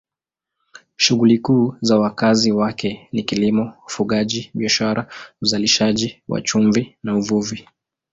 Shughuli 0.97 1.37
kuu 1.39 1.75
za 1.81 1.99
wakazi 1.99 2.51
wake 2.51 3.09
ni 3.11 3.23
kilimo, 3.23 3.73
ufugaji, 3.85 4.51
biashara, 4.53 5.11
uzalishaji 5.41 6.23
wa 6.27 6.41
chumvi 6.41 6.97
na 7.03 7.17
uvuvi. 7.17 7.67